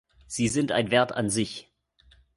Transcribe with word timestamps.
Sie 0.25 0.47
sind 0.47 0.71
ein 0.71 0.89
Wert 0.89 1.11
an 1.11 1.29
sich. 1.29 1.69